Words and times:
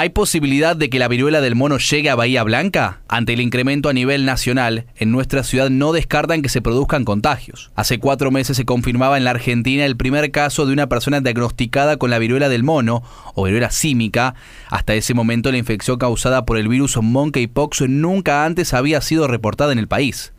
¿Hay 0.00 0.10
posibilidad 0.10 0.76
de 0.76 0.90
que 0.90 1.00
la 1.00 1.08
viruela 1.08 1.40
del 1.40 1.56
mono 1.56 1.78
llegue 1.78 2.08
a 2.08 2.14
Bahía 2.14 2.44
Blanca? 2.44 3.00
Ante 3.08 3.32
el 3.32 3.40
incremento 3.40 3.88
a 3.88 3.92
nivel 3.92 4.24
nacional, 4.26 4.86
en 4.94 5.10
nuestra 5.10 5.42
ciudad 5.42 5.70
no 5.70 5.90
descartan 5.90 6.40
que 6.40 6.48
se 6.48 6.62
produzcan 6.62 7.04
contagios. 7.04 7.72
Hace 7.74 7.98
cuatro 7.98 8.30
meses 8.30 8.56
se 8.56 8.64
confirmaba 8.64 9.18
en 9.18 9.24
la 9.24 9.30
Argentina 9.30 9.84
el 9.84 9.96
primer 9.96 10.30
caso 10.30 10.66
de 10.66 10.72
una 10.72 10.88
persona 10.88 11.20
diagnosticada 11.20 11.96
con 11.96 12.10
la 12.10 12.20
viruela 12.20 12.48
del 12.48 12.62
mono 12.62 13.02
o 13.34 13.42
viruela 13.42 13.72
símica. 13.72 14.36
Hasta 14.70 14.94
ese 14.94 15.14
momento 15.14 15.50
la 15.50 15.58
infección 15.58 15.98
causada 15.98 16.46
por 16.46 16.58
el 16.58 16.68
virus 16.68 16.96
monkeypox 16.96 17.80
nunca 17.88 18.44
antes 18.44 18.74
había 18.74 19.00
sido 19.00 19.26
reportada 19.26 19.72
en 19.72 19.80
el 19.80 19.88
país. 19.88 20.32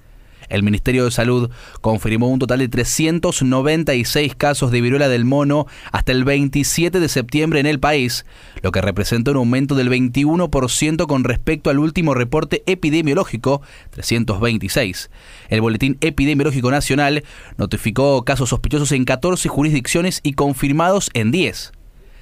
El 0.49 0.63
Ministerio 0.63 1.05
de 1.05 1.11
Salud 1.11 1.49
confirmó 1.81 2.27
un 2.27 2.39
total 2.39 2.59
de 2.59 2.67
396 2.67 4.35
casos 4.35 4.71
de 4.71 4.81
viruela 4.81 5.07
del 5.07 5.25
mono 5.25 5.67
hasta 5.91 6.11
el 6.11 6.23
27 6.23 6.99
de 6.99 7.07
septiembre 7.07 7.59
en 7.59 7.65
el 7.65 7.79
país, 7.79 8.25
lo 8.61 8.71
que 8.71 8.81
representa 8.81 9.31
un 9.31 9.37
aumento 9.37 9.75
del 9.75 9.89
21% 9.89 11.07
con 11.07 11.23
respecto 11.23 11.69
al 11.69 11.79
último 11.79 12.13
reporte 12.13 12.63
epidemiológico, 12.65 13.61
326. 13.91 15.09
El 15.49 15.61
Boletín 15.61 15.97
Epidemiológico 16.01 16.71
Nacional 16.71 17.23
notificó 17.57 18.23
casos 18.25 18.49
sospechosos 18.49 18.91
en 18.91 19.05
14 19.05 19.49
jurisdicciones 19.49 20.19
y 20.23 20.33
confirmados 20.33 21.09
en 21.13 21.31
10. 21.31 21.71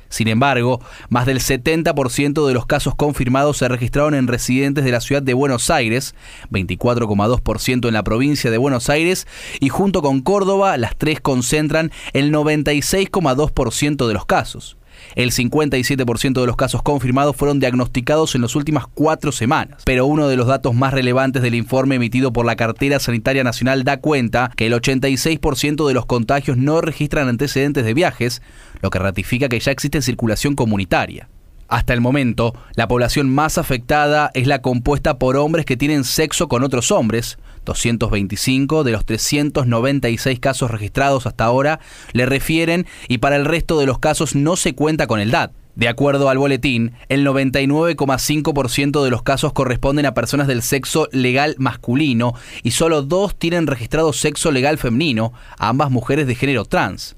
Sin 0.09 0.27
embargo, 0.27 0.81
más 1.09 1.25
del 1.25 1.39
70% 1.39 2.47
de 2.47 2.53
los 2.53 2.65
casos 2.65 2.95
confirmados 2.95 3.57
se 3.57 3.67
registraron 3.67 4.15
en 4.15 4.27
residentes 4.27 4.85
de 4.85 4.91
la 4.91 5.01
ciudad 5.01 5.21
de 5.21 5.33
Buenos 5.33 5.69
Aires, 5.69 6.15
24,2% 6.51 7.87
en 7.87 7.93
la 7.93 8.03
provincia 8.03 8.51
de 8.51 8.57
Buenos 8.57 8.89
Aires 8.89 9.27
y 9.59 9.69
junto 9.69 10.01
con 10.01 10.21
Córdoba 10.21 10.77
las 10.77 10.95
tres 10.97 11.19
concentran 11.21 11.91
el 12.13 12.31
96,2% 12.31 14.07
de 14.07 14.13
los 14.13 14.25
casos. 14.25 14.77
El 15.15 15.31
57% 15.31 16.39
de 16.39 16.47
los 16.47 16.55
casos 16.55 16.83
confirmados 16.83 17.35
fueron 17.35 17.59
diagnosticados 17.59 18.35
en 18.35 18.41
las 18.41 18.55
últimas 18.55 18.85
cuatro 18.87 19.31
semanas. 19.31 19.83
Pero 19.85 20.05
uno 20.05 20.27
de 20.27 20.37
los 20.37 20.47
datos 20.47 20.73
más 20.75 20.93
relevantes 20.93 21.41
del 21.41 21.55
informe 21.55 21.95
emitido 21.95 22.33
por 22.33 22.45
la 22.45 22.55
Cartera 22.55 22.99
Sanitaria 22.99 23.43
Nacional 23.43 23.83
da 23.83 23.97
cuenta 23.97 24.51
que 24.55 24.67
el 24.67 24.73
86% 24.73 25.87
de 25.87 25.93
los 25.93 26.05
contagios 26.05 26.57
no 26.57 26.81
registran 26.81 27.27
antecedentes 27.27 27.85
de 27.85 27.93
viajes, 27.93 28.41
lo 28.81 28.89
que 28.89 28.99
ratifica 28.99 29.49
que 29.49 29.59
ya 29.59 29.71
existe 29.71 30.01
circulación 30.01 30.55
comunitaria. 30.55 31.29
Hasta 31.67 31.93
el 31.93 31.99
momento, 31.99 32.53
la 32.75 32.87
población 32.87 33.29
más 33.29 33.57
afectada 33.57 34.31
es 34.33 34.47
la 34.47 34.61
compuesta 34.61 35.17
por 35.17 35.35
hombres 35.35 35.65
que 35.65 35.75
tienen 35.75 36.05
sexo 36.05 36.47
con 36.47 36.63
otros 36.63 36.91
hombres. 36.91 37.37
225 37.67 38.83
de 38.83 38.91
los 38.91 39.05
396 39.05 40.39
casos 40.39 40.71
registrados 40.71 41.27
hasta 41.27 41.45
ahora 41.45 41.79
le 42.13 42.25
refieren 42.25 42.87
y 43.07 43.19
para 43.19 43.35
el 43.35 43.45
resto 43.45 43.77
de 43.79 43.85
los 43.85 43.99
casos 43.99 44.35
no 44.35 44.55
se 44.55 44.73
cuenta 44.73 45.05
con 45.05 45.19
el 45.19 45.31
DAT. 45.31 45.51
De 45.75 45.87
acuerdo 45.87 46.29
al 46.29 46.39
boletín, 46.39 46.93
el 47.07 47.23
99,5% 47.23 49.03
de 49.03 49.11
los 49.11 49.21
casos 49.21 49.53
corresponden 49.53 50.07
a 50.07 50.15
personas 50.15 50.47
del 50.47 50.63
sexo 50.63 51.07
legal 51.11 51.55
masculino 51.59 52.33
y 52.63 52.71
solo 52.71 53.03
dos 53.03 53.37
tienen 53.37 53.67
registrado 53.67 54.11
sexo 54.11 54.51
legal 54.51 54.79
femenino, 54.79 55.33
ambas 55.59 55.91
mujeres 55.91 56.25
de 56.25 56.33
género 56.33 56.65
trans. 56.65 57.15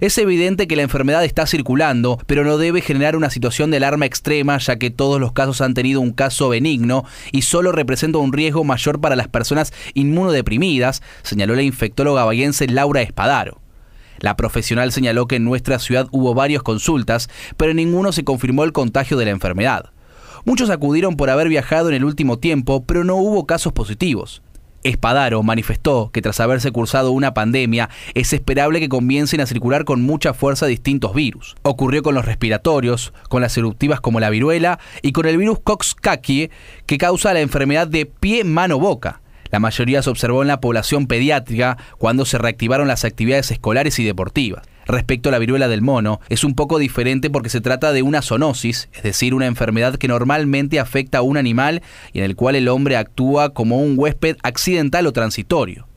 Es 0.00 0.18
evidente 0.18 0.66
que 0.66 0.76
la 0.76 0.82
enfermedad 0.82 1.24
está 1.24 1.46
circulando, 1.46 2.18
pero 2.26 2.44
no 2.44 2.58
debe 2.58 2.80
generar 2.80 3.16
una 3.16 3.30
situación 3.30 3.70
de 3.70 3.78
alarma 3.78 4.06
extrema, 4.06 4.58
ya 4.58 4.76
que 4.76 4.90
todos 4.90 5.20
los 5.20 5.32
casos 5.32 5.60
han 5.60 5.74
tenido 5.74 6.00
un 6.00 6.12
caso 6.12 6.48
benigno 6.48 7.04
y 7.30 7.42
solo 7.42 7.72
representa 7.72 8.18
un 8.18 8.32
riesgo 8.32 8.64
mayor 8.64 9.00
para 9.00 9.16
las 9.16 9.28
personas 9.28 9.72
inmunodeprimidas, 9.94 11.02
señaló 11.22 11.54
la 11.54 11.62
infectóloga 11.62 12.24
bahiense 12.24 12.66
Laura 12.68 13.02
Espadaro. 13.02 13.60
La 14.18 14.36
profesional 14.36 14.92
señaló 14.92 15.26
que 15.26 15.36
en 15.36 15.44
nuestra 15.44 15.78
ciudad 15.78 16.06
hubo 16.12 16.32
varias 16.32 16.62
consultas, 16.62 17.28
pero 17.56 17.72
en 17.72 17.78
ninguno 17.78 18.12
se 18.12 18.24
confirmó 18.24 18.64
el 18.64 18.72
contagio 18.72 19.16
de 19.16 19.24
la 19.24 19.32
enfermedad. 19.32 19.90
Muchos 20.44 20.70
acudieron 20.70 21.16
por 21.16 21.30
haber 21.30 21.48
viajado 21.48 21.88
en 21.88 21.94
el 21.94 22.04
último 22.04 22.38
tiempo, 22.38 22.84
pero 22.84 23.04
no 23.04 23.16
hubo 23.16 23.46
casos 23.46 23.72
positivos. 23.72 24.42
Espadaro 24.82 25.42
manifestó 25.42 26.10
que 26.12 26.22
tras 26.22 26.40
haberse 26.40 26.70
cursado 26.72 27.12
una 27.12 27.34
pandemia, 27.34 27.88
es 28.14 28.32
esperable 28.32 28.80
que 28.80 28.88
comiencen 28.88 29.40
a 29.40 29.46
circular 29.46 29.84
con 29.84 30.02
mucha 30.02 30.34
fuerza 30.34 30.66
distintos 30.66 31.14
virus. 31.14 31.54
Ocurrió 31.62 32.02
con 32.02 32.14
los 32.14 32.24
respiratorios, 32.24 33.12
con 33.28 33.42
las 33.42 33.56
eruptivas 33.56 34.00
como 34.00 34.20
la 34.20 34.30
viruela 34.30 34.78
y 35.02 35.12
con 35.12 35.26
el 35.26 35.38
virus 35.38 35.60
Coxsackie 35.60 36.50
que 36.86 36.98
causa 36.98 37.34
la 37.34 37.40
enfermedad 37.40 37.86
de 37.86 38.06
pie-mano-boca. 38.06 39.20
La 39.50 39.60
mayoría 39.60 40.02
se 40.02 40.10
observó 40.10 40.42
en 40.42 40.48
la 40.48 40.60
población 40.60 41.06
pediátrica 41.06 41.76
cuando 41.98 42.24
se 42.24 42.38
reactivaron 42.38 42.88
las 42.88 43.04
actividades 43.04 43.50
escolares 43.50 43.98
y 43.98 44.04
deportivas 44.04 44.62
respecto 44.86 45.28
a 45.28 45.32
la 45.32 45.38
viruela 45.38 45.68
del 45.68 45.82
mono 45.82 46.20
es 46.28 46.44
un 46.44 46.54
poco 46.54 46.78
diferente 46.78 47.30
porque 47.30 47.48
se 47.48 47.60
trata 47.60 47.92
de 47.92 48.02
una 48.02 48.22
zoonosis, 48.22 48.88
es 48.92 49.02
decir, 49.02 49.34
una 49.34 49.46
enfermedad 49.46 49.96
que 49.96 50.08
normalmente 50.08 50.80
afecta 50.80 51.18
a 51.18 51.22
un 51.22 51.36
animal 51.36 51.82
y 52.12 52.18
en 52.18 52.24
el 52.24 52.36
cual 52.36 52.56
el 52.56 52.68
hombre 52.68 52.96
actúa 52.96 53.50
como 53.50 53.80
un 53.82 53.94
huésped 53.98 54.36
accidental 54.42 55.06
o 55.06 55.12
transitorio. 55.12 55.91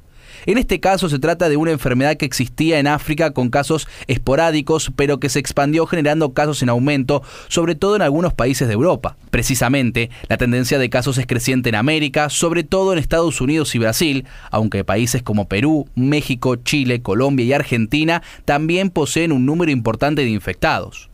En 0.46 0.58
este 0.58 0.80
caso 0.80 1.10
se 1.10 1.20
trata 1.20 1.50
de 1.50 1.58
una 1.58 1.72
enfermedad 1.72 2.18
que 2.18 2.26
existía 2.26 2.80
en 2.80 2.88
África 2.88 3.32
con 3.32 3.50
casos 3.50 3.88
esporádicos, 4.08 4.92
pero 4.96 5.20
que 5.20 5.30
se 5.30 5.40
expandió 5.40 5.86
generando 5.86 6.34
casos 6.34 6.62
en 6.62 6.70
aumento, 6.70 7.24
sobre 7.48 7.76
todo 7.76 7.96
en 7.96 8.02
algunos 8.02 8.34
países 8.34 8.68
de 8.68 8.74
Europa. 8.74 9.18
Precisamente, 9.30 10.10
la 10.28 10.38
tendencia 10.38 10.80
de 10.80 10.90
casos 10.90 11.18
es 11.18 11.28
creciente 11.28 11.70
en 11.70 11.76
América, 11.76 12.30
sobre 12.30 12.64
todo 12.64 12.94
en 12.94 13.00
Estados 13.00 13.42
Unidos 13.42 13.74
y 13.76 13.80
Brasil, 13.80 14.26
aunque 14.52 14.84
países 14.84 15.24
como 15.24 15.48
Perú, 15.48 15.88
México, 15.96 16.56
Chile, 16.58 17.02
Colombia 17.02 17.46
y 17.46 17.54
Argentina 17.54 18.22
también 18.46 18.90
poseen 18.90 19.32
un 19.32 19.46
número 19.46 19.72
importante 19.72 20.24
de 20.24 20.30
infectados. 20.30 21.10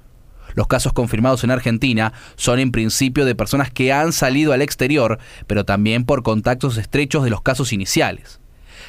Los 0.54 0.68
casos 0.68 0.94
confirmados 0.94 1.44
en 1.44 1.52
Argentina 1.52 2.14
son 2.36 2.60
en 2.60 2.72
principio 2.72 3.26
de 3.26 3.36
personas 3.36 3.72
que 3.72 3.94
han 3.94 4.12
salido 4.12 4.52
al 4.54 4.62
exterior, 4.62 5.18
pero 5.48 5.64
también 5.64 6.04
por 6.04 6.24
contactos 6.24 6.78
estrechos 6.78 7.24
de 7.24 7.30
los 7.30 7.42
casos 7.42 7.72
iniciales. 7.72 8.41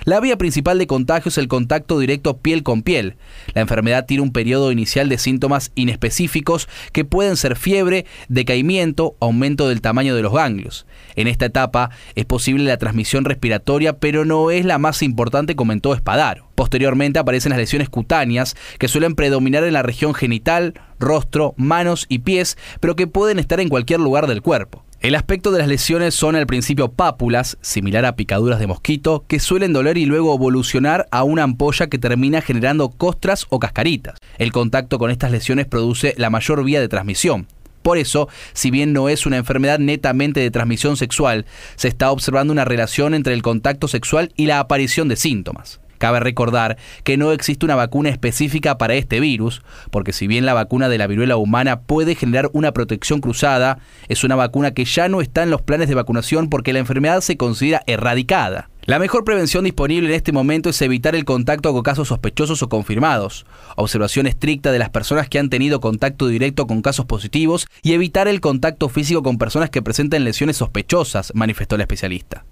La 0.05 0.19
vía 0.19 0.37
principal 0.37 0.79
de 0.79 0.89
contagio 0.89 1.29
es 1.29 1.39
el 1.39 1.47
contacto 1.47 2.01
directo 2.01 2.39
piel 2.39 2.65
con 2.65 2.83
piel. 2.83 3.15
La 3.55 3.61
enfermedad 3.61 4.05
tiene 4.05 4.25
un 4.25 4.33
periodo 4.33 4.73
inicial 4.73 5.09
de 5.09 5.17
síntomas 5.17 5.71
inespecíficos 5.77 6.69
que 6.91 7.05
pueden 7.05 7.37
ser 7.37 7.55
fiebre, 7.55 8.05
decaimiento, 8.29 9.15
aumento 9.21 9.69
del 9.69 9.81
tamaño 9.81 10.17
de 10.17 10.23
los 10.23 10.33
ganglios. 10.33 10.87
En 11.15 11.29
esta 11.29 11.47
etapa 11.47 11.91
es 12.17 12.25
posible 12.25 12.65
la 12.65 12.79
transmisión 12.79 13.25
respiratoria, 13.25 13.99
pero 13.99 14.25
no 14.25 14.51
es 14.51 14.65
la 14.65 14.79
más 14.79 15.03
importante, 15.03 15.55
comentó 15.55 15.95
Espadaro. 15.95 16.49
Posteriormente 16.57 17.21
aparecen 17.21 17.51
las 17.51 17.61
lesiones 17.61 17.89
cutáneas, 17.89 18.57
que 18.81 18.89
suelen 18.89 19.15
predominar 19.15 19.63
en 19.63 19.75
la 19.75 19.83
región 19.85 20.15
genital, 20.15 20.75
rostro, 20.99 21.55
manos 21.57 22.07
y 22.09 22.21
pies, 22.21 22.59
pero 22.81 22.97
que 22.97 23.07
pueden 23.07 23.39
estar 23.39 23.61
en 23.61 23.69
cualquier 23.69 24.01
lugar 24.01 24.27
del 24.27 24.43
cuerpo. 24.43 24.85
El 25.03 25.17
aspecto 25.17 25.51
de 25.51 25.59
las 25.59 25.67
lesiones 25.67 26.15
son 26.15 26.37
al 26.37 26.47
principio 26.47 26.93
pápulas, 26.93 27.59
similar 27.61 28.05
a 28.05 28.15
picaduras 28.15 28.61
de 28.61 28.69
mosquito, 28.69 29.25
que 29.27 29.41
suelen 29.41 29.73
doler 29.73 29.99
y 29.99 30.07
luego 30.07 30.33
evolucionar 30.33 31.09
a 31.11 31.25
una 31.25 31.43
ampolla 31.43 31.89
que 31.89 31.99
termina 31.99 32.41
generando 32.41 32.89
costras 32.89 33.47
o 33.49 33.59
cascaritas. 33.59 34.17
El 34.39 34.53
contacto 34.53 35.01
con 35.01 35.11
estas 35.11 35.33
lesiones 35.33 35.67
produce 35.67 36.15
la 36.19 36.31
mayor 36.31 36.63
vía 36.63 36.81
de 36.81 36.87
transmisión. 36.87 37.49
Por 37.83 37.99
eso, 37.99 38.29
si 38.53 38.71
bien 38.71 38.93
no 38.93 39.09
es 39.09 39.27
una 39.27 39.39
enfermedad 39.39 39.81
netamente 39.81 40.39
de 40.39 40.53
transmisión 40.53 40.97
sexual, 40.97 41.47
se 41.75 41.89
está 41.89 42.13
observando 42.13 42.53
una 42.53 42.65
relación 42.65 43.15
entre 43.15 43.35
el 43.35 43.43
contacto 43.43 43.89
sexual 43.89 44.33
y 44.37 44.47
la 44.47 44.61
aparición 44.61 45.09
de 45.09 45.17
síntomas. 45.17 45.81
Cabe 46.03 46.19
recordar 46.19 46.79
que 47.05 47.17
no 47.17 47.31
existe 47.31 47.65
una 47.65 47.77
vacuna 47.77 48.09
específica 48.09 48.77
para 48.77 48.95
este 48.95 49.21
virus, 49.21 49.63
porque 49.93 50.13
si 50.13 50.27
bien 50.27 50.45
la 50.45 50.53
vacuna 50.53 50.89
de 50.89 50.99
la 50.99 51.07
viruela 51.07 51.37
humana 51.37 51.83
puede 51.83 52.17
generar 52.17 52.51
una 52.55 52.73
protección 52.73 53.21
cruzada, 53.21 53.79
es 54.09 54.25
una 54.25 54.35
vacuna 54.35 54.73
que 54.73 54.85
ya 54.85 55.09
no 55.09 55.21
está 55.21 55.45
en 55.45 55.51
los 55.51 55.63
planes 55.63 55.89
de 55.89 55.95
vacunación 55.95 56.49
porque 56.49 56.73
la 56.73 56.81
enfermedad 56.81 57.21
se 57.21 57.37
considera 57.37 57.85
erradicada. 57.87 58.69
La 58.85 58.99
mejor 58.99 59.23
prevención 59.23 59.63
disponible 59.63 60.09
en 60.09 60.17
este 60.17 60.33
momento 60.33 60.71
es 60.71 60.83
evitar 60.83 61.15
el 61.15 61.25
contacto 61.25 61.73
con 61.73 61.85
casos 61.85 62.09
sospechosos 62.09 62.65
o 62.65 62.69
confirmados, 62.69 63.47
observación 63.77 64.27
estricta 64.27 64.73
de 64.73 64.81
las 64.81 64.91
personas 64.91 65.29
que 65.29 65.39
han 65.39 65.51
tenido 65.51 65.81
contacto 65.81 66.27
directo 66.27 66.67
con 66.67 66.83
casos 66.83 67.07
positivos 67.07 67.69
y 67.81 67.93
evitar 67.93 68.27
el 68.27 68.41
contacto 68.41 68.89
físico 68.89 69.23
con 69.23 69.39
personas 69.39 69.71
que 69.71 69.83
presenten 69.83 70.25
lesiones 70.25 70.57
sospechosas, 70.57 71.31
manifestó 71.37 71.77
el 71.77 71.83
especialista. 71.83 72.45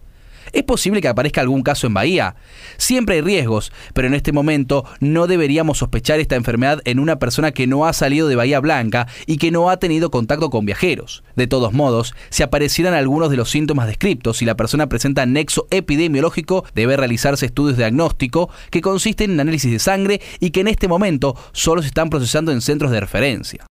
¿Es 0.53 0.63
posible 0.65 1.01
que 1.01 1.09
aparezca 1.09 1.41
algún 1.41 1.63
caso 1.63 1.87
en 1.87 1.95
Bahía? 1.95 2.35
Siempre 2.77 3.17
hay 3.17 3.21
riesgos, 3.21 3.73
pero 3.95 4.09
en 4.09 4.15
este 4.15 4.33
momento 4.33 4.85
no 5.01 5.27
deberíamos 5.27 5.79
sospechar 5.79 6.21
esta 6.21 6.37
enfermedad 6.37 6.81
en 6.85 6.99
una 6.99 7.19
persona 7.19 7.53
que 7.53 7.67
no 7.67 7.87
ha 7.87 7.93
salido 7.93 8.29
de 8.29 8.37
Bahía 8.37 8.61
Blanca 8.61 9.07
y 9.27 9.37
que 9.37 9.51
no 9.51 9.71
ha 9.71 9.79
tenido 9.79 10.11
contacto 10.11 10.51
con 10.51 10.67
viajeros. 10.67 11.23
De 11.37 11.47
todos 11.47 11.73
modos, 11.73 12.15
si 12.31 12.43
aparecieran 12.43 12.95
algunos 12.95 13.31
de 13.31 13.37
los 13.37 13.51
síntomas 13.51 13.87
descriptos 13.87 14.43
y 14.43 14.45
la 14.45 14.57
persona 14.57 14.89
presenta 14.89 15.27
nexo 15.27 15.67
epidemiológico, 15.71 16.65
debe 16.75 16.97
realizarse 16.97 17.47
estudios 17.47 17.77
de 17.77 17.85
diagnóstico 17.85 18.51
que 18.71 18.81
consisten 18.81 19.33
en 19.33 19.41
análisis 19.41 19.71
de 19.71 19.79
sangre 19.79 20.21
y 20.41 20.51
que 20.51 20.61
en 20.61 20.69
este 20.69 20.89
momento 20.89 21.37
solo 21.53 21.83
se 21.83 21.89
están 21.89 22.11
procesando 22.11 22.53
en 22.53 22.61
centros 22.61 22.91
de 22.91 23.01
referencia. 23.01 23.69